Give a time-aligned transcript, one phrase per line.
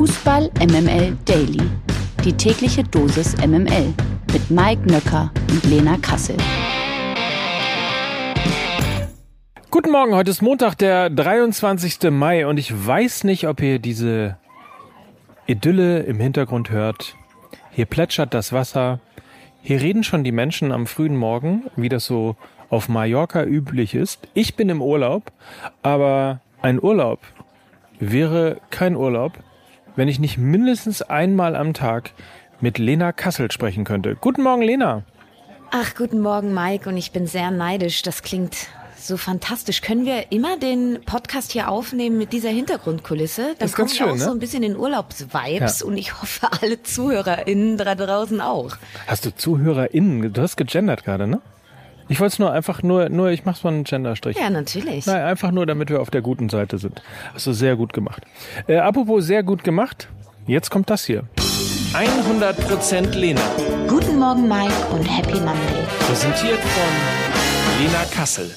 [0.00, 1.60] Fußball MML Daily.
[2.24, 3.92] Die tägliche Dosis MML
[4.32, 6.38] mit Mike Nöcker und Lena Kassel.
[9.70, 12.10] Guten Morgen, heute ist Montag, der 23.
[12.12, 14.38] Mai und ich weiß nicht, ob ihr diese
[15.46, 17.14] Idylle im Hintergrund hört.
[17.70, 19.00] Hier plätschert das Wasser.
[19.60, 22.36] Hier reden schon die Menschen am frühen Morgen, wie das so
[22.70, 24.28] auf Mallorca üblich ist.
[24.32, 25.30] Ich bin im Urlaub,
[25.82, 27.20] aber ein Urlaub
[27.98, 29.34] wäre kein Urlaub,
[29.96, 32.12] wenn ich nicht mindestens einmal am Tag
[32.60, 34.16] mit Lena Kassel sprechen könnte.
[34.20, 35.02] Guten Morgen, Lena.
[35.70, 36.88] Ach, guten Morgen, Mike.
[36.88, 38.02] Und ich bin sehr neidisch.
[38.02, 38.56] Das klingt
[38.98, 39.80] so fantastisch.
[39.80, 43.42] Können wir immer den Podcast hier aufnehmen mit dieser Hintergrundkulisse?
[43.42, 44.18] Dann Das ist ganz schön, auch ne?
[44.24, 45.86] so ein bisschen in Urlaubsvibes Ja.
[45.86, 48.76] und ich hoffe, alle ZuhörerInnen da draußen auch.
[49.06, 50.32] Hast du ZuhörerInnen?
[50.32, 51.40] Du hast gegendert gerade, ne?
[52.10, 54.36] Ich wollte es nur einfach nur, nur, ich mach's mal einen Genderstrich.
[54.36, 55.06] Ja, natürlich.
[55.06, 57.02] Nein, einfach nur, damit wir auf der guten Seite sind.
[57.32, 58.24] Hast du sehr gut gemacht.
[58.66, 60.08] Äh, apropos sehr gut gemacht,
[60.48, 61.22] jetzt kommt das hier.
[61.94, 63.40] 100% Lena.
[63.86, 65.84] Guten Morgen, Mike und Happy Monday.
[66.00, 68.50] Präsentiert von Lena Kassel.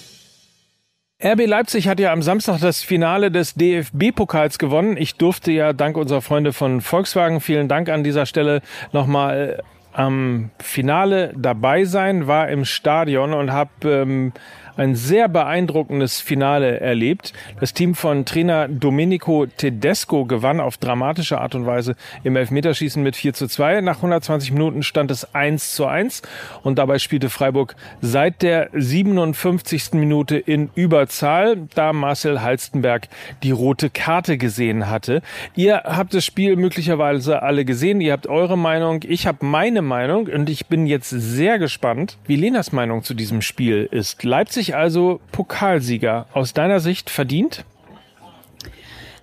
[1.24, 4.98] RB Leipzig hat ja am Samstag das Finale des DFB-Pokals gewonnen.
[4.98, 8.62] Ich durfte ja dank unserer Freunde von Volkswagen, vielen Dank an dieser Stelle,
[8.94, 9.62] nochmal
[9.94, 14.34] am Finale dabei sein, war im Stadion und habe ähm,
[14.78, 17.34] ein sehr beeindruckendes Finale erlebt.
[17.60, 23.16] Das Team von Trainer Domenico Tedesco gewann auf dramatische Art und Weise im Elfmeterschießen mit
[23.16, 23.82] 4 zu 2.
[23.82, 26.22] Nach 120 Minuten stand es 1 zu 1
[26.64, 29.94] und dabei spielte Freiburg seit der 57.
[29.94, 33.08] Minute in Überzahl, da Marcel Halstenberg
[33.44, 35.22] die rote Karte gesehen hatte.
[35.56, 40.28] Ihr habt das Spiel möglicherweise alle gesehen, ihr habt eure Meinung, ich habe meine Meinung
[40.28, 44.24] und ich bin jetzt sehr gespannt, wie Lenas Meinung zu diesem Spiel ist.
[44.24, 46.28] Leipzig also Pokalsieger.
[46.34, 47.66] Aus deiner Sicht verdient?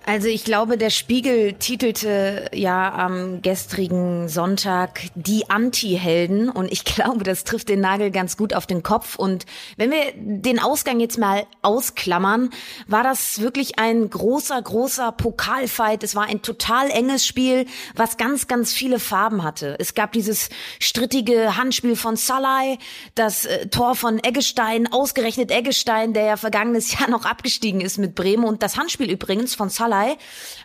[0.03, 7.23] Also ich glaube, der Spiegel titelte ja am gestrigen Sonntag die Anti-Helden und ich glaube,
[7.23, 9.15] das trifft den Nagel ganz gut auf den Kopf.
[9.15, 9.45] Und
[9.77, 12.49] wenn wir den Ausgang jetzt mal ausklammern,
[12.87, 16.03] war das wirklich ein großer, großer Pokalfight.
[16.03, 19.75] Es war ein total enges Spiel, was ganz, ganz viele Farben hatte.
[19.77, 20.49] Es gab dieses
[20.79, 22.79] strittige Handspiel von Salai,
[23.13, 28.15] das äh, Tor von Eggestein, ausgerechnet Eggestein, der ja vergangenes Jahr noch abgestiegen ist mit
[28.15, 29.91] Bremen und das Handspiel übrigens von Salai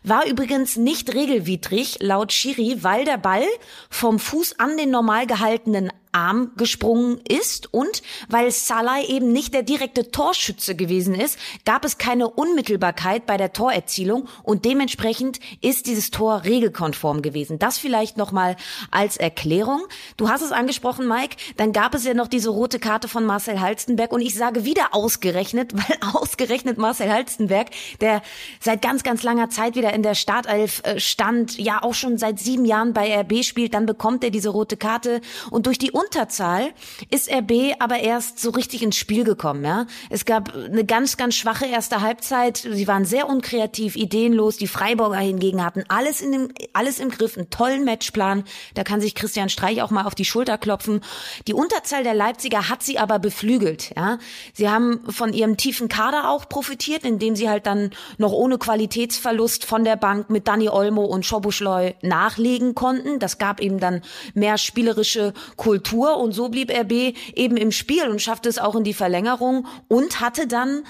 [0.03, 3.47] war übrigens nicht regelwidrig laut Schiri, weil der Ball
[3.91, 9.63] vom Fuß an den normal gehaltenen Arm gesprungen ist und weil Salai eben nicht der
[9.63, 16.11] direkte Torschütze gewesen ist, gab es keine Unmittelbarkeit bei der Torerzielung und dementsprechend ist dieses
[16.11, 17.59] Tor regelkonform gewesen.
[17.59, 18.57] Das vielleicht nochmal
[18.91, 19.83] als Erklärung.
[20.17, 23.61] Du hast es angesprochen, Mike, dann gab es ja noch diese rote Karte von Marcel
[23.61, 27.69] Halstenberg und ich sage wieder ausgerechnet, weil ausgerechnet Marcel Halstenberg,
[28.01, 28.23] der
[28.59, 32.39] seit ganz, ganz langer Zeit wieder in der Startelf äh, stand, ja auch schon seit
[32.39, 36.73] sieben Jahren bei RB spielt, dann bekommt er diese rote Karte und durch die Unterzahl
[37.11, 39.65] ist RB aber erst so richtig ins Spiel gekommen.
[39.65, 42.59] Ja, es gab eine ganz, ganz schwache erste Halbzeit.
[42.59, 44.57] Sie waren sehr unkreativ, ideenlos.
[44.57, 48.45] Die Freiburger hingegen hatten alles in dem, alles im Griff, einen tollen Matchplan.
[48.75, 51.01] Da kann sich Christian Streich auch mal auf die Schulter klopfen.
[51.49, 53.93] Die Unterzahl der Leipziger hat sie aber beflügelt.
[53.97, 54.19] Ja,
[54.53, 59.65] sie haben von ihrem tiefen Kader auch profitiert, indem sie halt dann noch ohne Qualitätsverlust
[59.65, 63.19] von der Bank mit Dani Olmo und Schobuschleu nachlegen konnten.
[63.19, 64.03] Das gab eben dann
[64.35, 68.85] mehr spielerische Kultur und so blieb RB eben im Spiel und schaffte es auch in
[68.85, 70.85] die Verlängerung und hatte dann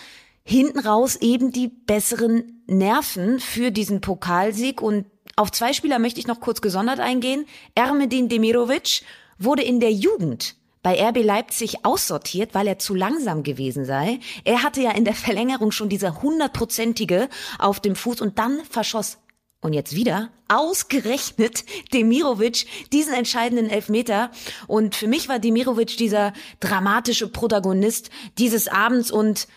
[0.45, 6.27] hinten raus eben die besseren Nerven für diesen Pokalsieg und auf zwei Spieler möchte ich
[6.27, 7.47] noch kurz gesondert eingehen.
[7.75, 9.03] Ermedin Demirovic
[9.39, 14.21] wurde in der Jugend bei RB Leipzig aussortiert, weil er zu langsam gewesen sei.
[14.45, 17.29] Er hatte ja in der Verlängerung schon diese hundertprozentige
[17.59, 19.19] auf dem Fuß und dann verschoss
[19.61, 24.31] und jetzt wieder ausgerechnet Demirovic diesen entscheidenden Elfmeter.
[24.67, 29.49] Und für mich war Demirovic dieser dramatische Protagonist dieses Abends und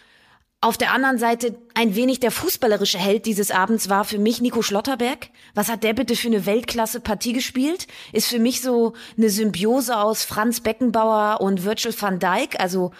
[0.61, 4.61] auf der anderen Seite ein wenig der fußballerische Held dieses Abends war für mich Nico
[4.61, 5.29] Schlotterberg.
[5.53, 7.87] Was hat der bitte für eine Weltklasse-Partie gespielt?
[8.11, 12.59] Ist für mich so eine Symbiose aus Franz Beckenbauer und Virgil van Dijk.
[12.59, 12.91] Also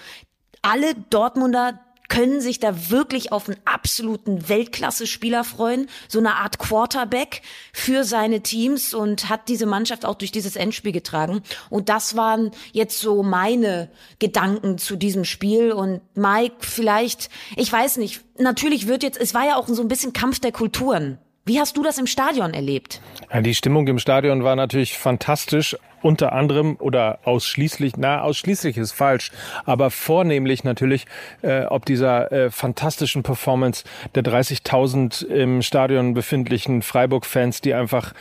[0.62, 7.42] alle Dortmunder können sich da wirklich auf einen absoluten Weltklasse-Spieler freuen, so eine Art Quarterback
[7.72, 11.42] für seine Teams und hat diese Mannschaft auch durch dieses Endspiel getragen.
[11.70, 15.72] Und das waren jetzt so meine Gedanken zu diesem Spiel.
[15.72, 19.88] Und Mike, vielleicht, ich weiß nicht, natürlich wird jetzt, es war ja auch so ein
[19.88, 21.20] bisschen Kampf der Kulturen.
[21.46, 23.02] Wie hast du das im Stadion erlebt?
[23.32, 25.76] Ja, die Stimmung im Stadion war natürlich fantastisch.
[26.02, 29.32] Unter anderem oder ausschließlich, na, ausschließlich ist falsch,
[29.66, 31.06] aber vornehmlich natürlich
[31.42, 33.84] äh, ob dieser äh, fantastischen Performance
[34.16, 38.14] der 30.000 im Stadion befindlichen Freiburg-Fans, die einfach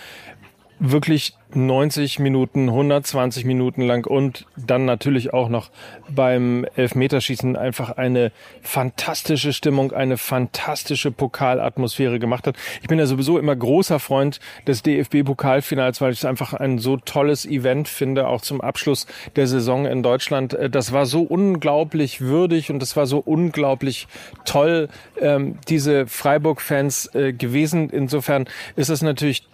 [0.80, 5.70] wirklich 90 Minuten, 120 Minuten lang und dann natürlich auch noch
[6.08, 12.56] beim Elfmeterschießen einfach eine fantastische Stimmung, eine fantastische Pokalatmosphäre gemacht hat.
[12.82, 16.98] Ich bin ja sowieso immer großer Freund des DFB-Pokalfinals, weil ich es einfach ein so
[16.98, 20.52] tolles Event finde, auch zum Abschluss der Saison in Deutschland.
[20.52, 24.06] Äh, das war so unglaublich würdig und das war so unglaublich
[24.44, 24.88] toll,
[25.20, 27.88] ähm, diese Freiburg-Fans äh, gewesen.
[27.88, 28.46] Insofern
[28.76, 29.44] ist es natürlich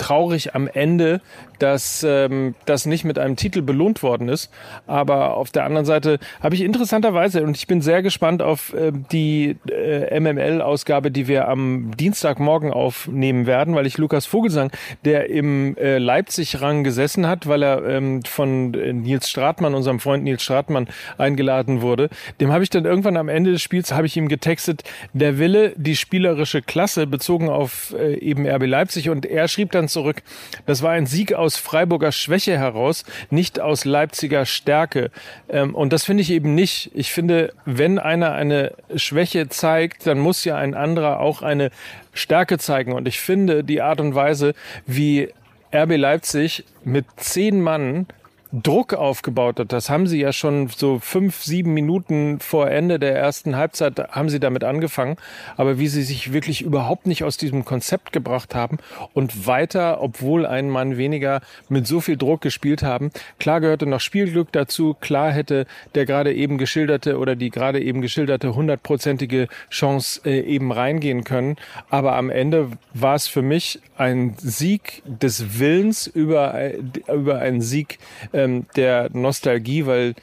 [0.00, 1.20] traurig am Ende,
[1.58, 4.50] dass ähm, das nicht mit einem Titel belohnt worden ist.
[4.86, 8.92] Aber auf der anderen Seite habe ich interessanterweise, und ich bin sehr gespannt auf äh,
[9.12, 14.72] die äh, MML-Ausgabe, die wir am Dienstagmorgen aufnehmen werden, weil ich Lukas Vogelsang,
[15.04, 20.24] der im äh, Leipzig-Rang gesessen hat, weil er ähm, von äh, Nils Stratmann, unserem Freund
[20.24, 20.88] Nils Stratmann,
[21.18, 22.08] eingeladen wurde,
[22.40, 24.82] dem habe ich dann irgendwann am Ende des Spiels, habe ich ihm getextet,
[25.12, 29.89] der Wille, die spielerische Klasse bezogen auf äh, eben RB Leipzig und er schrieb dann
[29.90, 30.22] zurück.
[30.66, 35.10] Das war ein Sieg aus Freiburger Schwäche heraus, nicht aus Leipziger Stärke.
[35.48, 36.90] Ähm, und das finde ich eben nicht.
[36.94, 41.70] Ich finde, wenn einer eine Schwäche zeigt, dann muss ja ein anderer auch eine
[42.12, 42.92] Stärke zeigen.
[42.92, 44.54] Und ich finde die Art und Weise,
[44.86, 45.28] wie
[45.72, 48.06] RB Leipzig mit zehn Mann
[48.52, 49.72] Druck aufgebaut hat.
[49.72, 54.28] Das haben sie ja schon so fünf, sieben Minuten vor Ende der ersten Halbzeit haben
[54.28, 55.16] sie damit angefangen.
[55.56, 58.78] Aber wie sie sich wirklich überhaupt nicht aus diesem Konzept gebracht haben
[59.14, 63.10] und weiter, obwohl ein Mann weniger mit so viel Druck gespielt haben.
[63.38, 64.96] Klar gehörte noch Spielglück dazu.
[65.00, 70.72] Klar hätte der gerade eben geschilderte oder die gerade eben geschilderte hundertprozentige Chance äh, eben
[70.72, 71.56] reingehen können.
[71.88, 76.78] Aber am Ende war es für mich ein Sieg des Willens über, äh,
[77.12, 77.98] über einen Sieg
[78.32, 80.14] äh, ähm, der Nostalgie, weil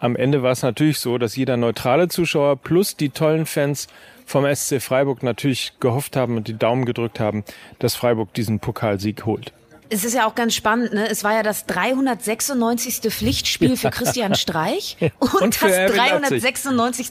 [0.00, 3.88] am Ende war es natürlich so, dass jeder neutrale Zuschauer plus die tollen Fans
[4.26, 7.44] vom SC Freiburg natürlich gehofft haben und die Daumen gedrückt haben,
[7.78, 9.52] dass Freiburg diesen Pokalsieg holt.
[9.90, 11.08] Es ist ja auch ganz spannend, ne?
[11.08, 13.10] Es war ja das 396.
[13.10, 17.10] Pflichtspiel für Christian Streich und, und das 396.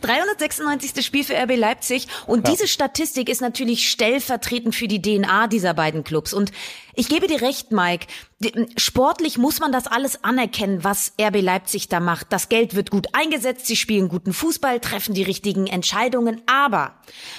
[0.00, 1.04] 396.
[1.04, 2.08] Spiel für RB Leipzig.
[2.26, 2.54] Und ja.
[2.54, 6.32] diese Statistik ist natürlich stellvertretend für die DNA dieser beiden Clubs.
[6.32, 6.52] Und
[6.96, 8.06] ich gebe dir recht, Mike.
[8.76, 12.26] Sportlich muss man das alles anerkennen, was RB Leipzig da macht.
[12.32, 16.42] Das Geld wird gut eingesetzt, sie spielen guten Fußball, treffen die richtigen Entscheidungen.
[16.46, 16.94] Aber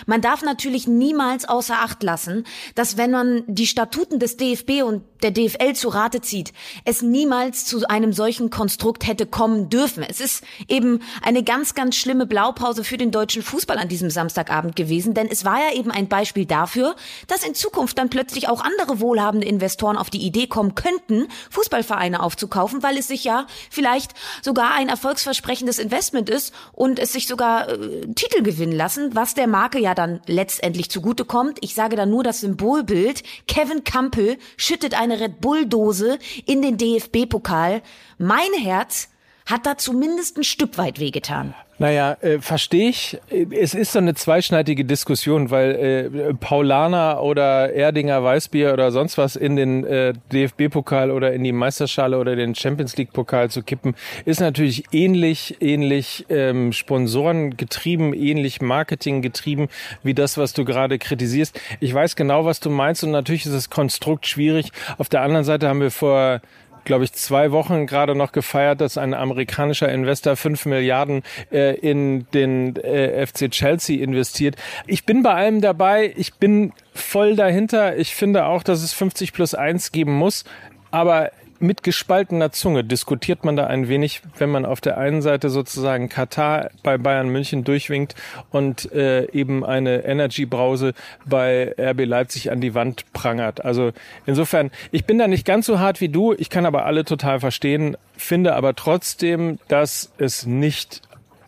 [0.05, 5.03] man darf natürlich niemals außer Acht lassen, dass wenn man die Statuten des DFB und
[5.23, 6.53] der DFL zu Rate zieht,
[6.85, 10.03] es niemals zu einem solchen Konstrukt hätte kommen dürfen.
[10.03, 14.75] Es ist eben eine ganz, ganz schlimme Blaupause für den deutschen Fußball an diesem Samstagabend
[14.75, 16.95] gewesen, denn es war ja eben ein Beispiel dafür,
[17.27, 22.21] dass in Zukunft dann plötzlich auch andere wohlhabende Investoren auf die Idee kommen könnten, Fußballvereine
[22.21, 24.11] aufzukaufen, weil es sich ja vielleicht
[24.43, 29.47] sogar ein erfolgsversprechendes Investment ist und es sich sogar äh, Titel gewinnen lassen, was der
[29.47, 31.57] Marke ja dann letztendlich zugutekommt.
[31.61, 33.23] Ich sage da nur das Symbolbild.
[33.47, 37.81] Kevin Campbell schüttet ein eine Red Bull-Dose in den DFB-Pokal.
[38.17, 39.09] Mein Herz
[39.47, 41.55] hat da zumindest ein Stück weit wehgetan.
[41.79, 43.19] Naja, äh, verstehe ich.
[43.29, 49.35] Es ist so eine zweischneidige Diskussion, weil äh, Paulaner oder Erdinger Weißbier oder sonst was
[49.35, 53.95] in den äh, DFB-Pokal oder in die Meisterschale oder den Champions League-Pokal zu kippen,
[54.25, 59.67] ist natürlich ähnlich, ähnlich ähm, Sponsoren getrieben, ähnlich Marketing getrieben,
[60.01, 61.61] wie das, was du gerade kritisierst.
[61.79, 64.71] Ich weiß genau, was du meinst und natürlich ist das Konstrukt schwierig.
[64.97, 66.41] Auf der anderen Seite haben wir vor
[66.87, 72.25] glaube ich, zwei Wochen gerade noch gefeiert, dass ein amerikanischer Investor fünf Milliarden äh, in
[72.33, 74.55] den äh, FC Chelsea investiert.
[74.87, 76.13] Ich bin bei allem dabei.
[76.15, 77.97] Ich bin voll dahinter.
[77.97, 80.45] Ich finde auch, dass es 50 plus 1 geben muss.
[80.89, 85.49] Aber mit gespaltener Zunge diskutiert man da ein wenig, wenn man auf der einen Seite
[85.49, 88.15] sozusagen Katar bei Bayern München durchwinkt
[88.51, 90.93] und äh, eben eine Energy-Brause
[91.25, 93.65] bei RB Leipzig an die Wand prangert.
[93.65, 93.91] Also
[94.25, 97.39] insofern, ich bin da nicht ganz so hart wie du, ich kann aber alle total
[97.39, 101.01] verstehen, finde aber trotzdem, dass es nicht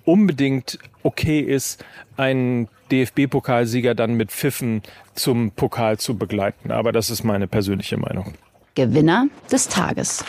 [0.05, 1.83] unbedingt okay ist,
[2.17, 4.81] einen DFB-Pokalsieger dann mit Pfiffen
[5.13, 6.71] zum Pokal zu begleiten.
[6.71, 8.33] Aber das ist meine persönliche Meinung.
[8.79, 10.24] Gewinner des Tages.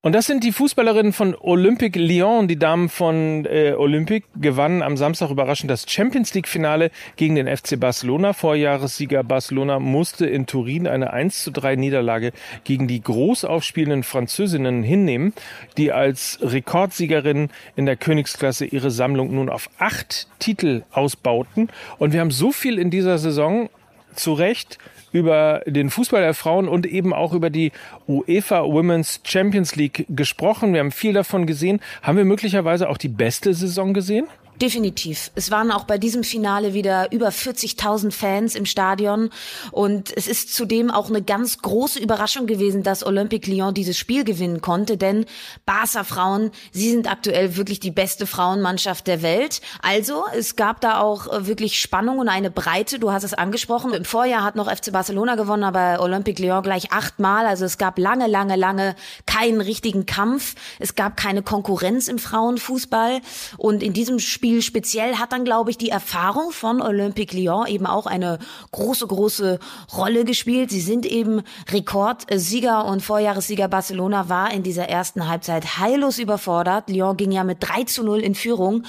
[0.00, 2.46] Und das sind die Fußballerinnen von Olympique Lyon.
[2.46, 7.48] Die Damen von äh, Olympique gewannen am Samstag überraschend das Champions League Finale gegen den
[7.48, 8.32] FC Barcelona.
[8.32, 12.30] Vorjahressieger Barcelona musste in Turin eine 1 zu 3 Niederlage
[12.62, 15.32] gegen die groß aufspielenden Französinnen hinnehmen,
[15.76, 21.68] die als Rekordsiegerin in der Königsklasse ihre Sammlung nun auf acht Titel ausbauten.
[21.98, 23.68] Und wir haben so viel in dieser Saison
[24.14, 24.78] zu Recht
[25.12, 27.72] über den Fußball der Frauen und eben auch über die
[28.06, 30.72] UEFA Women's Champions League gesprochen.
[30.72, 31.80] Wir haben viel davon gesehen.
[32.02, 34.26] Haben wir möglicherweise auch die beste Saison gesehen?
[34.60, 35.30] Definitiv.
[35.34, 39.28] Es waren auch bei diesem Finale wieder über 40.000 Fans im Stadion
[39.70, 44.24] und es ist zudem auch eine ganz große Überraschung gewesen, dass Olympique Lyon dieses Spiel
[44.24, 45.26] gewinnen konnte, denn
[45.66, 49.60] Barca Frauen, sie sind aktuell wirklich die beste Frauenmannschaft der Welt.
[49.82, 53.92] Also, es gab da auch äh, wirklich Spannung und eine Breite, du hast es angesprochen.
[53.92, 57.98] Im Vorjahr hat noch FC Barcelona gewonnen, aber Olympique Lyon gleich achtmal, also es gab
[57.98, 58.96] lange, lange, lange
[59.26, 60.54] keinen richtigen Kampf.
[60.78, 63.20] Es gab keine Konkurrenz im Frauenfußball
[63.58, 67.66] und in diesem Spiel Spiel speziell hat dann, glaube ich, die Erfahrung von Olympique Lyon
[67.66, 68.38] eben auch eine
[68.70, 69.58] große, große
[69.96, 70.70] Rolle gespielt.
[70.70, 76.88] Sie sind eben Rekordsieger und Vorjahressieger Barcelona war in dieser ersten Halbzeit heillos überfordert.
[76.90, 78.84] Lyon ging ja mit 3 zu 0 in Führung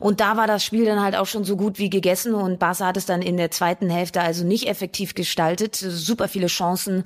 [0.00, 2.86] und da war das Spiel dann halt auch schon so gut wie gegessen und Barca
[2.86, 7.04] hat es dann in der zweiten Hälfte also nicht effektiv gestaltet, super viele Chancen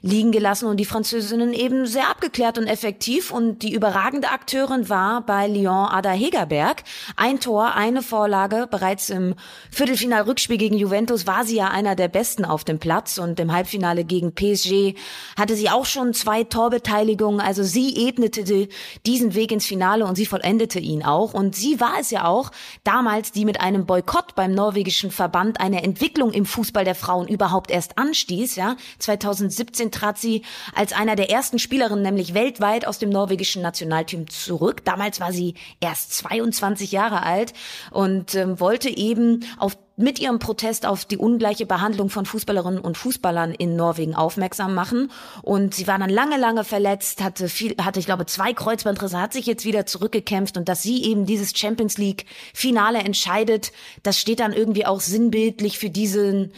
[0.00, 5.22] liegen gelassen und die Französinnen eben sehr abgeklärt und effektiv und die überragende Akteurin war
[5.22, 6.84] bei Lyon Ada Hegerberg.
[7.16, 8.68] Ein Tor, eine Vorlage.
[8.70, 9.34] Bereits im
[9.70, 14.04] Viertelfinal-Rückspiel gegen Juventus war sie ja einer der Besten auf dem Platz und im Halbfinale
[14.04, 14.98] gegen PSG
[15.34, 17.40] hatte sie auch schon zwei Torbeteiligungen.
[17.40, 18.68] Also sie ebnete
[19.06, 21.32] diesen Weg ins Finale und sie vollendete ihn auch.
[21.32, 22.50] Und sie war es ja auch
[22.84, 27.70] damals, die mit einem Boykott beim norwegischen Verband eine Entwicklung im Fußball der Frauen überhaupt
[27.70, 28.56] erst anstieß.
[28.56, 30.42] Ja, 2017 trat sie
[30.74, 34.84] als einer der ersten Spielerinnen nämlich weltweit aus dem norwegischen Nationalteam zurück.
[34.84, 37.52] Damals war sie erst 22 Jahre alt alt
[37.90, 42.96] und ähm, wollte eben auf mit ihrem Protest auf die ungleiche Behandlung von Fußballerinnen und
[42.96, 45.10] Fußballern in Norwegen aufmerksam machen.
[45.42, 49.32] Und sie war dann lange, lange verletzt, hatte viel, hatte, ich glaube, zwei Kreuzbandrisse, hat
[49.32, 53.72] sich jetzt wieder zurückgekämpft und dass sie eben dieses Champions League Finale entscheidet,
[54.04, 56.52] das steht dann irgendwie auch sinnbildlich für diesen,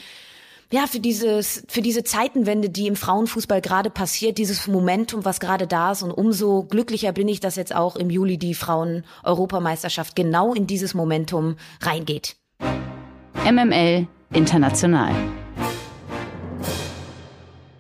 [0.73, 5.67] ja, für dieses, für diese Zeitenwende, die im Frauenfußball gerade passiert, dieses Momentum, was gerade
[5.67, 6.03] da ist.
[6.03, 10.95] Und umso glücklicher bin ich, dass jetzt auch im Juli die Frauen-Europameisterschaft genau in dieses
[10.95, 12.37] Momentum reingeht.
[13.45, 15.13] MML International.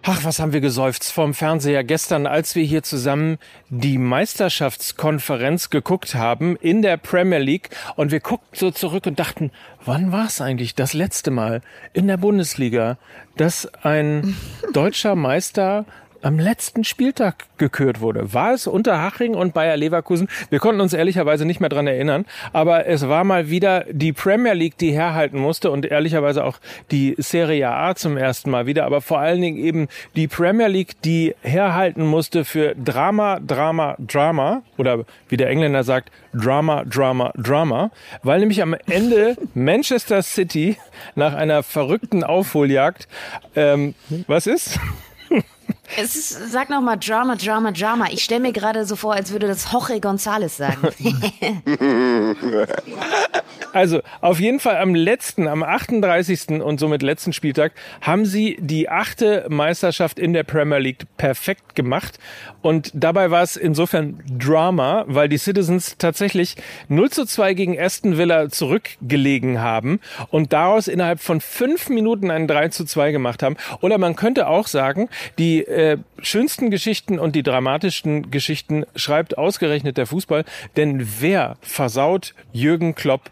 [0.03, 3.37] Ach, was haben wir geseufzt vom Fernseher gestern, als wir hier zusammen
[3.69, 7.69] die Meisterschaftskonferenz geguckt haben in der Premier League.
[7.97, 9.51] Und wir guckten so zurück und dachten,
[9.85, 11.61] wann war es eigentlich das letzte Mal
[11.93, 12.97] in der Bundesliga,
[13.37, 14.39] dass ein
[14.73, 15.85] deutscher Meister
[16.23, 18.33] am letzten Spieltag gekürt wurde.
[18.33, 20.29] War es Unterhaching und Bayer Leverkusen?
[20.51, 24.53] Wir konnten uns ehrlicherweise nicht mehr dran erinnern, aber es war mal wieder die Premier
[24.53, 26.59] League, die herhalten musste und ehrlicherweise auch
[26.91, 31.01] die Serie A zum ersten Mal wieder, aber vor allen Dingen eben die Premier League,
[31.03, 37.91] die herhalten musste für Drama, Drama, Drama oder wie der Engländer sagt, Drama, Drama, Drama,
[38.23, 40.77] weil nämlich am Ende Manchester City
[41.15, 43.09] nach einer verrückten Aufholjagd,
[43.57, 43.95] ähm,
[44.27, 44.79] was ist?
[45.97, 48.07] Es ist, sag noch mal Drama, Drama, Drama.
[48.11, 50.89] Ich stelle mir gerade so vor, als würde das Jorge González sagen.
[53.73, 56.63] also auf jeden Fall am letzten, am 38.
[56.63, 62.19] und somit letzten Spieltag haben sie die achte Meisterschaft in der Premier League perfekt gemacht.
[62.63, 66.57] Und dabei war es insofern Drama, weil die Citizens tatsächlich
[66.89, 72.47] 0 zu 2 gegen Aston Villa zurückgelegen haben und daraus innerhalb von fünf Minuten einen
[72.47, 73.57] 3 zu 2 gemacht haben.
[73.81, 79.97] Oder man könnte auch sagen, die äh, schönsten Geschichten und die dramatischsten Geschichten schreibt ausgerechnet
[79.97, 80.45] der Fußball.
[80.77, 83.31] Denn wer versaut Jürgen Klopp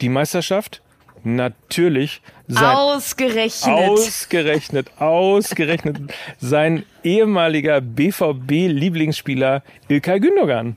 [0.00, 0.80] die Meisterschaft?
[1.26, 5.96] Natürlich sein ausgerechnet ausgerechnet ausgerechnet
[6.38, 10.76] sein ehemaliger BVB Lieblingsspieler Ilkay Gündogan.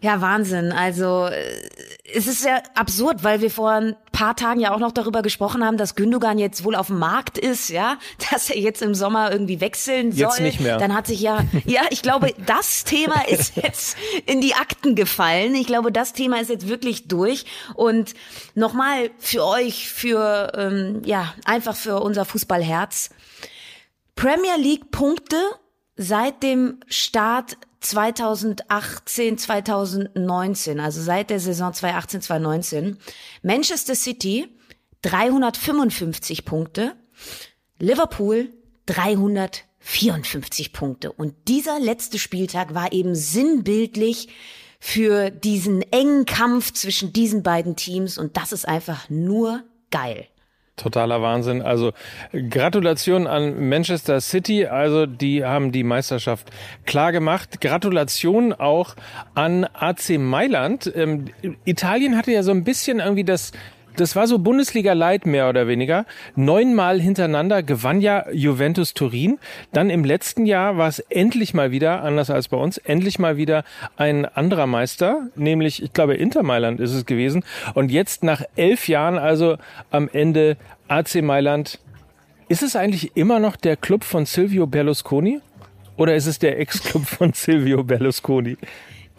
[0.00, 0.70] Ja, Wahnsinn.
[0.70, 1.68] Also äh,
[2.14, 5.64] es ist ja absurd, weil wir vor ein paar Tagen ja auch noch darüber gesprochen
[5.64, 7.98] haben, dass Gündogan jetzt wohl auf dem Markt ist, ja,
[8.30, 10.28] dass er jetzt im Sommer irgendwie wechseln soll.
[10.28, 10.78] Jetzt nicht mehr.
[10.78, 15.54] Dann hat sich ja, ja, ich glaube, das Thema ist jetzt in die Akten gefallen.
[15.54, 17.44] Ich glaube, das Thema ist jetzt wirklich durch.
[17.74, 18.14] Und
[18.54, 23.10] nochmal für euch, für ähm, ja, einfach für unser Fußballherz.
[24.14, 25.36] Premier League Punkte
[25.96, 32.98] seit dem Start 2018, 2019, also seit der Saison 2018, 2019.
[33.42, 34.48] Manchester City
[35.02, 36.94] 355 Punkte,
[37.78, 38.52] Liverpool
[38.86, 41.12] 354 Punkte.
[41.12, 44.28] Und dieser letzte Spieltag war eben sinnbildlich
[44.80, 50.28] für diesen engen Kampf zwischen diesen beiden Teams und das ist einfach nur geil.
[50.78, 51.62] Totaler Wahnsinn.
[51.62, 51.92] Also
[52.32, 54.66] Gratulation an Manchester City.
[54.66, 56.50] Also die haben die Meisterschaft
[56.86, 57.60] klar gemacht.
[57.60, 58.94] Gratulation auch
[59.34, 60.90] an AC Mailand.
[60.94, 61.26] Ähm,
[61.64, 63.52] Italien hatte ja so ein bisschen irgendwie das
[64.00, 66.06] das war so Bundesliga-Light mehr oder weniger.
[66.36, 69.38] Neunmal hintereinander gewann ja Juventus Turin.
[69.72, 73.36] Dann im letzten Jahr war es endlich mal wieder, anders als bei uns, endlich mal
[73.36, 73.64] wieder
[73.96, 77.44] ein anderer Meister, nämlich, ich glaube, Inter Mailand ist es gewesen.
[77.74, 79.56] Und jetzt nach elf Jahren, also
[79.90, 81.78] am Ende AC Mailand.
[82.48, 85.40] Ist es eigentlich immer noch der Club von Silvio Berlusconi?
[85.96, 88.56] Oder ist es der Ex-Club von Silvio Berlusconi?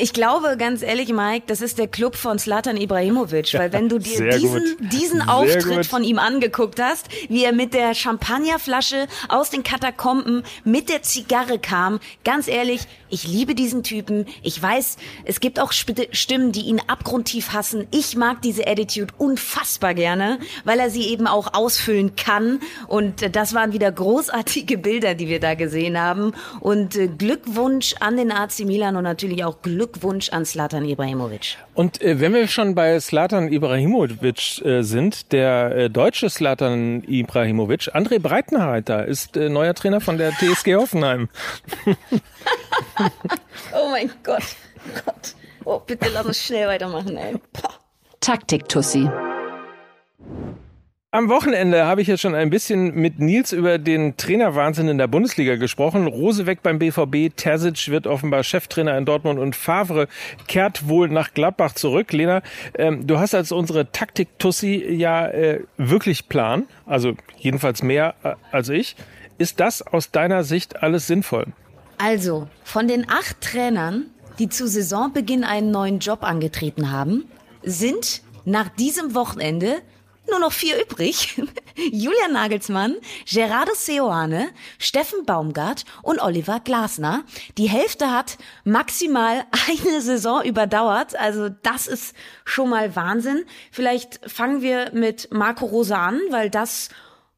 [0.02, 3.98] Ich glaube, ganz ehrlich, Mike, das ist der Club von Slatan Ibrahimovic, weil wenn du
[4.00, 5.86] dir diesen, diesen Auftritt gut.
[5.86, 11.60] von ihm angeguckt hast, wie er mit der Champagnerflasche aus den Katakomben mit der Zigarre
[11.60, 14.26] kam, ganz ehrlich, ich liebe diesen Typen.
[14.44, 17.88] Ich weiß, es gibt auch Stimmen, die ihn abgrundtief hassen.
[17.92, 22.60] Ich mag diese Attitude unfassbar gerne, weil er sie eben auch ausfüllen kann.
[22.88, 26.34] Und das waren wieder großartige Bilder, die wir da gesehen haben.
[26.60, 31.58] Und äh, Glückwunsch an den AC Milan und natürlich auch Glückwunsch an Slatan Ibrahimovic.
[31.74, 37.96] Und äh, wenn wir schon bei Slatan Ibrahimovic äh, sind, der äh, deutsche Slatan Ibrahimovic,
[37.96, 41.30] André Breitenreiter ist äh, neuer Trainer von der TSG Hoffenheim.
[43.74, 44.44] oh mein Gott.
[45.06, 45.36] Gott.
[45.66, 47.36] Oh, bitte lass uns schnell weitermachen, ey.
[48.22, 49.10] Taktik-Tussi.
[51.12, 55.08] Am Wochenende habe ich jetzt schon ein bisschen mit Nils über den Trainerwahnsinn in der
[55.08, 56.06] Bundesliga gesprochen.
[56.06, 60.08] Rose weg beim BVB, Terzic wird offenbar Cheftrainer in Dortmund und Favre
[60.48, 62.14] kehrt wohl nach Gladbach zurück.
[62.14, 62.44] Lena,
[62.78, 68.70] ähm, du hast als unsere Taktik-Tussi ja äh, wirklich Plan, also jedenfalls mehr äh, als
[68.70, 68.96] ich.
[69.40, 71.48] Ist das aus deiner Sicht alles sinnvoll?
[71.98, 74.06] Also, von den acht Trainern,
[74.38, 77.26] die zu Saisonbeginn einen neuen Job angetreten haben,
[77.64, 79.82] sind nach diesem Wochenende
[80.30, 81.42] nur noch vier übrig.
[81.76, 82.96] Julian Nagelsmann,
[83.26, 87.24] Gerardo Seoane, Steffen Baumgart und Oliver Glasner.
[87.58, 91.16] Die Hälfte hat maximal eine Saison überdauert.
[91.16, 93.46] Also das ist schon mal Wahnsinn.
[93.72, 96.90] Vielleicht fangen wir mit Marco Rosa an, weil das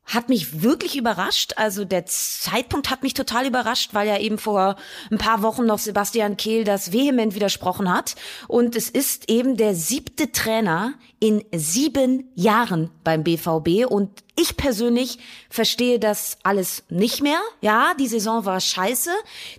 [0.06, 1.54] hat mich wirklich überrascht.
[1.56, 4.76] Also der Zeitpunkt hat mich total überrascht, weil ja eben vor
[5.10, 8.16] ein paar Wochen noch Sebastian Kehl das vehement widersprochen hat.
[8.48, 14.10] Und es ist eben der siebte Trainer in sieben Jahren beim BVB und
[14.42, 17.40] ich persönlich verstehe das alles nicht mehr.
[17.60, 19.12] Ja, die Saison war scheiße.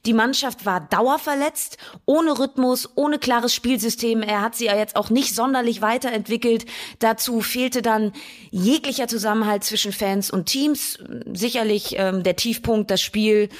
[0.05, 4.23] Die Mannschaft war dauerverletzt, ohne Rhythmus, ohne klares Spielsystem.
[4.23, 6.67] Er hat sie ja jetzt auch nicht sonderlich weiterentwickelt.
[6.99, 8.13] Dazu fehlte dann
[8.51, 10.99] jeglicher Zusammenhalt zwischen Fans und Teams.
[11.33, 13.51] Sicherlich ähm, der Tiefpunkt, das Spiel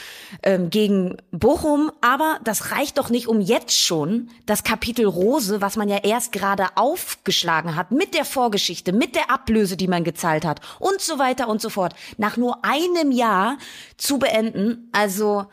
[0.43, 1.93] ähm, gegen Bochum.
[2.01, 6.33] Aber das reicht doch nicht, um jetzt schon das Kapitel Rose, was man ja erst
[6.33, 11.19] gerade aufgeschlagen hat, mit der Vorgeschichte, mit der Ablöse, die man gezahlt hat und so
[11.19, 13.59] weiter und so fort, nach nur einem Jahr
[13.97, 14.89] zu beenden.
[14.93, 15.47] Also,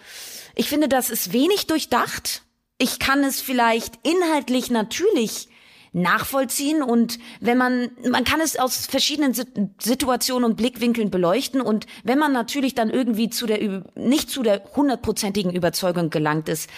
[0.55, 2.43] ich finde, das ist wenig durchdacht.
[2.77, 5.49] Ich kann es vielleicht inhaltlich natürlich
[5.91, 9.33] nachvollziehen und wenn man, man kann es aus verschiedenen
[9.79, 14.63] Situationen und Blickwinkeln beleuchten und wenn man natürlich dann irgendwie zu der, nicht zu der
[14.75, 16.69] hundertprozentigen Überzeugung gelangt ist,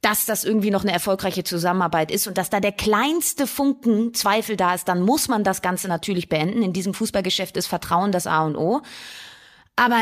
[0.00, 4.56] dass das irgendwie noch eine erfolgreiche Zusammenarbeit ist und dass da der kleinste Funken Zweifel
[4.56, 6.62] da ist, dann muss man das Ganze natürlich beenden.
[6.62, 8.82] In diesem Fußballgeschäft ist Vertrauen das A und O.
[9.74, 10.00] Aber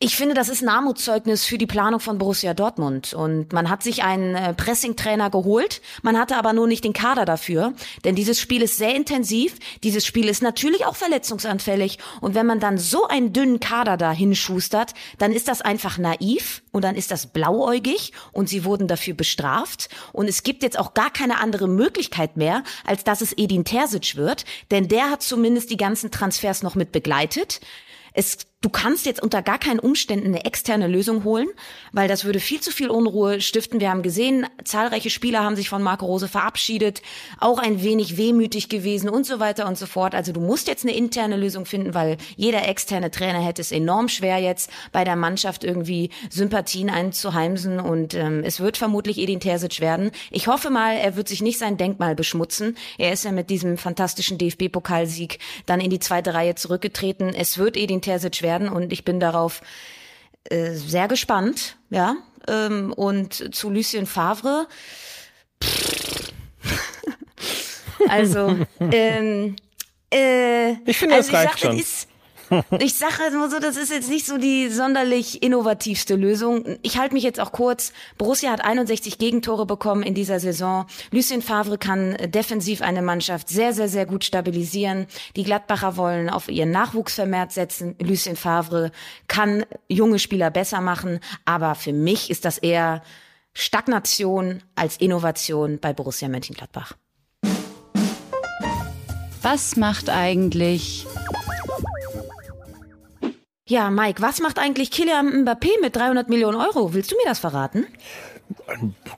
[0.00, 3.14] ich finde, das ist ein Armutszeugnis für die Planung von Borussia Dortmund.
[3.14, 7.24] Und man hat sich einen äh, Pressing-Trainer geholt, man hatte aber nur nicht den Kader
[7.24, 7.72] dafür.
[8.04, 11.98] Denn dieses Spiel ist sehr intensiv, dieses Spiel ist natürlich auch verletzungsanfällig.
[12.20, 16.62] Und wenn man dann so einen dünnen Kader da hinschustert, dann ist das einfach naiv
[16.70, 19.88] und dann ist das blauäugig und sie wurden dafür bestraft.
[20.12, 24.14] Und es gibt jetzt auch gar keine andere Möglichkeit mehr, als dass es Edin Terzic
[24.14, 24.44] wird.
[24.70, 27.60] Denn der hat zumindest die ganzen Transfers noch mit begleitet.
[28.12, 31.46] Es Du kannst jetzt unter gar keinen Umständen eine externe Lösung holen,
[31.92, 33.78] weil das würde viel zu viel Unruhe stiften.
[33.78, 37.00] Wir haben gesehen, zahlreiche Spieler haben sich von Marco Rose verabschiedet,
[37.38, 40.12] auch ein wenig wehmütig gewesen und so weiter und so fort.
[40.12, 44.08] Also du musst jetzt eine interne Lösung finden, weil jeder externe Trainer hätte es enorm
[44.08, 49.78] schwer jetzt bei der Mannschaft irgendwie Sympathien einzuheimsen und ähm, es wird vermutlich Edin Terzic
[49.78, 50.10] werden.
[50.32, 52.76] Ich hoffe mal, er wird sich nicht sein Denkmal beschmutzen.
[52.98, 57.36] Er ist ja mit diesem fantastischen DFB-Pokalsieg dann in die zweite Reihe zurückgetreten.
[57.36, 59.60] Es wird Edin Terzic werden werden und ich bin darauf
[60.44, 62.16] äh, sehr gespannt, ja.
[62.48, 64.66] Ähm, und zu Lucien Favre.
[68.08, 69.56] also, ähm,
[70.10, 71.78] äh, ich finde, also das reicht schon.
[71.78, 72.07] Ist,
[72.78, 76.78] ich sage nur so, das ist jetzt nicht so die sonderlich innovativste Lösung.
[76.82, 77.92] Ich halte mich jetzt auch kurz.
[78.16, 80.86] Borussia hat 61 Gegentore bekommen in dieser Saison.
[81.10, 85.06] Lucien Favre kann defensiv eine Mannschaft sehr, sehr, sehr gut stabilisieren.
[85.36, 87.96] Die Gladbacher wollen auf ihren Nachwuchs vermehrt setzen.
[88.00, 88.92] Lucien Favre
[89.26, 91.20] kann junge Spieler besser machen.
[91.44, 93.02] Aber für mich ist das eher
[93.54, 96.94] Stagnation als Innovation bei Borussia Mönchengladbach.
[99.42, 101.06] Was macht eigentlich
[103.68, 106.94] ja, Mike, was macht eigentlich Kylian Mbappé mit 300 Millionen Euro?
[106.94, 107.86] Willst du mir das verraten?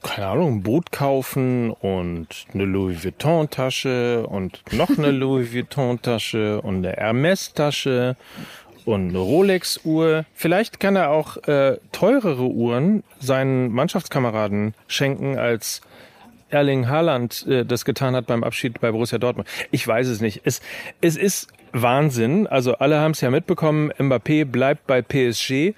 [0.02, 6.02] keine Ahnung, ein Boot kaufen und eine Louis Vuitton Tasche und noch eine Louis Vuitton
[6.02, 8.16] Tasche und eine Hermes Tasche
[8.84, 10.24] und eine Rolex Uhr.
[10.34, 15.80] Vielleicht kann er auch äh, teurere Uhren seinen Mannschaftskameraden schenken als
[16.48, 19.48] Erling Haaland äh, das getan hat beim Abschied bei Borussia Dortmund.
[19.70, 20.40] Ich weiß es nicht.
[20.44, 20.60] Es,
[21.00, 22.46] es ist Wahnsinn.
[22.46, 23.92] Also alle haben es ja mitbekommen.
[23.92, 25.74] Mbappé bleibt bei PSG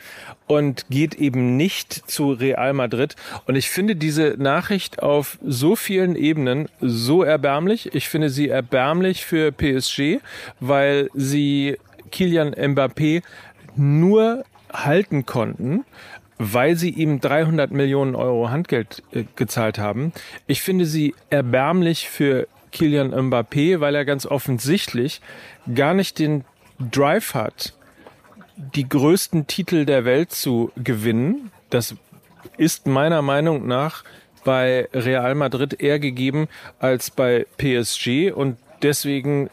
[0.46, 3.16] und geht eben nicht zu Real Madrid.
[3.46, 7.94] Und ich finde diese Nachricht auf so vielen Ebenen so erbärmlich.
[7.94, 10.20] Ich finde sie erbärmlich für PSG,
[10.60, 11.78] weil sie
[12.10, 13.22] Kilian Mbappé
[13.76, 15.84] nur halten konnten,
[16.38, 20.12] weil sie ihm 300 Millionen Euro Handgeld äh, gezahlt haben.
[20.46, 25.20] Ich finde sie erbärmlich für Kilian Mbappé, weil er ganz offensichtlich
[25.72, 26.44] gar nicht den
[26.78, 27.74] Drive hat,
[28.56, 31.50] die größten Titel der Welt zu gewinnen.
[31.70, 31.94] Das
[32.56, 34.04] ist meiner Meinung nach
[34.44, 39.50] bei Real Madrid eher gegeben als bei PSG und deswegen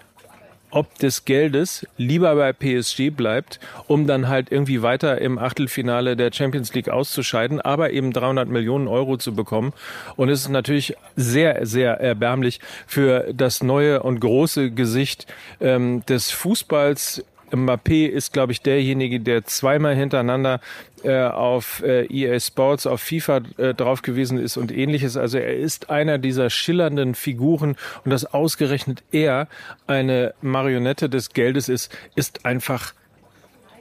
[0.71, 6.31] ob des Geldes lieber bei PSG bleibt, um dann halt irgendwie weiter im Achtelfinale der
[6.31, 9.73] Champions League auszuscheiden, aber eben 300 Millionen Euro zu bekommen.
[10.15, 15.27] Und es ist natürlich sehr, sehr erbärmlich für das neue und große Gesicht
[15.59, 20.59] ähm, des Fußballs Mbappé ist, glaube ich, derjenige, der zweimal hintereinander
[21.03, 25.17] äh, auf äh, EA Sports, auf FIFA äh, drauf gewesen ist und ähnliches.
[25.17, 29.47] Also er ist einer dieser schillernden Figuren und dass ausgerechnet er
[29.87, 32.93] eine Marionette des Geldes ist, ist einfach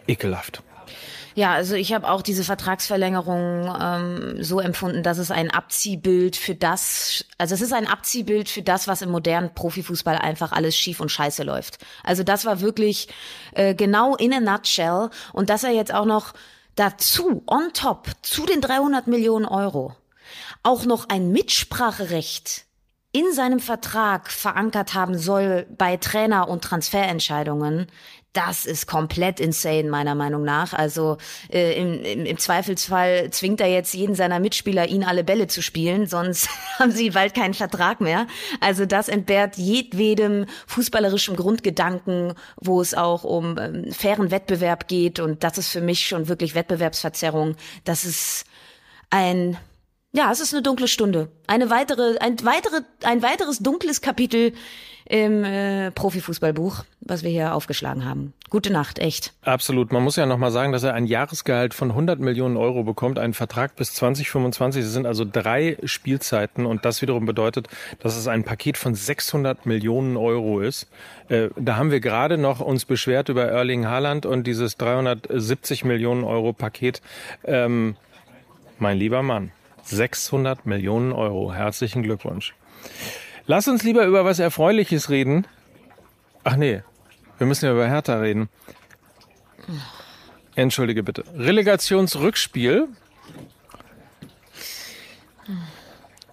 [0.06, 0.62] ekelhaft.
[1.38, 6.56] Ja, also ich habe auch diese Vertragsverlängerung ähm, so empfunden, dass es ein Abziehbild für
[6.56, 10.98] das, also es ist ein Abziehbild für das, was im modernen Profifußball einfach alles schief
[10.98, 11.78] und scheiße läuft.
[12.02, 13.06] Also das war wirklich
[13.52, 16.34] äh, genau in a nutshell und dass er jetzt auch noch
[16.74, 19.94] dazu, on top, zu den 300 Millionen Euro,
[20.64, 22.64] auch noch ein Mitspracherecht
[23.12, 27.86] in seinem Vertrag verankert haben soll bei Trainer- und Transferentscheidungen,
[28.32, 30.72] das ist komplett insane, meiner Meinung nach.
[30.72, 31.16] Also
[31.50, 35.62] äh, im, im, im Zweifelsfall zwingt er jetzt jeden seiner Mitspieler, ihn alle Bälle zu
[35.62, 38.26] spielen, sonst haben sie bald keinen Vertrag mehr.
[38.60, 45.20] Also das entbehrt jedwedem fußballerischen Grundgedanken, wo es auch um ähm, fairen Wettbewerb geht.
[45.20, 47.56] Und das ist für mich schon wirklich Wettbewerbsverzerrung.
[47.84, 48.44] Das ist
[49.10, 49.56] ein
[50.18, 51.28] ja, es ist eine dunkle Stunde.
[51.46, 54.52] Eine weitere, ein weitere, ein weiteres dunkles Kapitel
[55.08, 58.34] im äh, Profifußballbuch, was wir hier aufgeschlagen haben.
[58.50, 59.32] Gute Nacht, echt.
[59.42, 59.92] Absolut.
[59.92, 63.32] Man muss ja nochmal sagen, dass er ein Jahresgehalt von 100 Millionen Euro bekommt, einen
[63.32, 64.82] Vertrag bis 2025.
[64.82, 67.68] Das sind also drei Spielzeiten und das wiederum bedeutet,
[68.00, 70.88] dass es ein Paket von 600 Millionen Euro ist.
[71.28, 76.24] Äh, da haben wir gerade noch uns beschwert über Erling Haaland und dieses 370 Millionen
[76.24, 77.02] Euro Paket.
[77.44, 77.94] Ähm,
[78.80, 79.52] mein lieber Mann,
[79.90, 81.52] 600 Millionen Euro.
[81.52, 82.54] Herzlichen Glückwunsch.
[83.46, 85.46] Lass uns lieber über was Erfreuliches reden.
[86.44, 86.82] Ach nee,
[87.38, 88.48] wir müssen ja über Hertha reden.
[90.54, 91.24] Entschuldige bitte.
[91.36, 92.88] Relegationsrückspiel.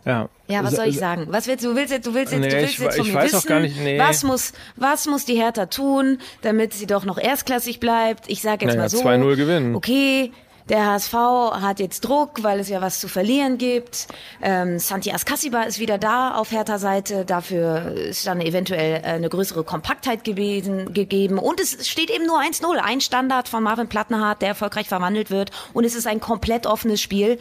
[0.06, 0.30] Ja.
[0.48, 1.28] Ja, was soll ich sagen?
[1.30, 1.76] Was willst du?
[1.76, 3.38] Willst jetzt, du willst jetzt, nee, du willst ich, jetzt von ich mir weiß wissen,
[3.38, 3.98] auch gar nicht, nee.
[3.98, 8.30] was muss, was muss die Hertha tun, damit sie doch noch erstklassig bleibt?
[8.30, 9.04] Ich sage jetzt naja, mal so.
[9.04, 9.76] 2-0 gewinnen.
[9.76, 10.32] Okay,
[10.70, 14.08] der HSV hat jetzt Druck, weil es ja was zu verlieren gibt.
[14.42, 17.24] Ähm, Santi Askasiba ist wieder da auf Hertha-Seite.
[17.24, 21.38] Dafür ist dann eventuell äh, eine größere Kompaktheit gewesen, gegeben.
[21.38, 22.66] Und es steht eben nur 1-0.
[22.78, 25.52] Ein Standard von Marvin Plattenhardt, der erfolgreich verwandelt wird.
[25.74, 27.38] Und es ist ein komplett offenes Spiel.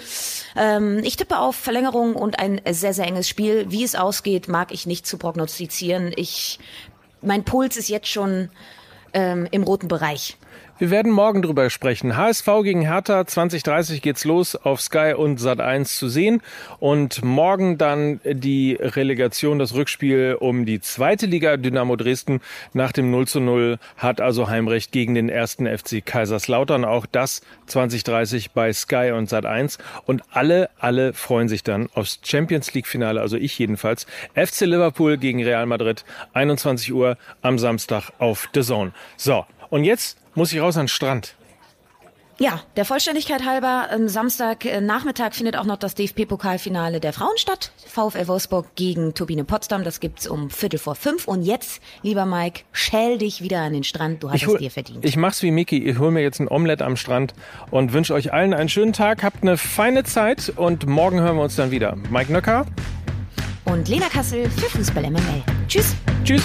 [0.55, 3.71] Ähm, ich tippe auf Verlängerung und ein sehr, sehr enges Spiel.
[3.71, 6.13] Wie es ausgeht, mag ich nicht zu prognostizieren.
[6.15, 6.59] Ich,
[7.23, 8.51] mein Puls ist jetzt schon
[9.15, 10.37] ähm, im roten Bereich.
[10.77, 12.17] Wir werden morgen drüber sprechen.
[12.17, 16.43] HSV gegen Hertha 2030 geht's los auf Sky und Sat1 zu sehen
[16.81, 22.41] und morgen dann die Relegation, das Rückspiel um die zweite Liga Dynamo Dresden
[22.73, 26.85] nach dem 0 zu 0 hat also Heimrecht gegen den ersten FC Kaiserslautern.
[26.85, 32.75] Auch das 2030 bei Sky und Sat1 und alle, alle freuen sich dann aufs Champions
[32.75, 34.09] League Finale, also ich jedenfalls.
[34.35, 38.91] FC Liverpool gegen Real Madrid 21 Uhr am Samstag auf The Zone.
[39.17, 39.47] So.
[39.71, 41.35] Und jetzt muss ich raus an den Strand.
[42.39, 47.71] Ja, der Vollständigkeit halber, am Samstagnachmittag äh, findet auch noch das DFB-Pokalfinale der Frauen statt.
[47.87, 49.85] VfL Wolfsburg gegen Turbine Potsdam.
[49.85, 51.29] Das gibt's um Viertel vor fünf.
[51.29, 54.25] Und jetzt, lieber Mike, schäl dich wieder an den Strand.
[54.25, 55.05] Du hast hol, es dir verdient.
[55.05, 55.79] Ich mach's wie Miki.
[55.79, 57.35] Ich hol mir jetzt ein Omelett am Strand
[57.71, 59.23] und wünsche euch allen einen schönen Tag.
[59.23, 61.97] Habt eine feine Zeit und morgen hören wir uns dann wieder.
[62.11, 62.67] Mike Nöcker
[63.65, 65.43] und Lena Kassel für Fußball MML.
[65.69, 65.95] Tschüss.
[66.25, 66.45] Tschüss.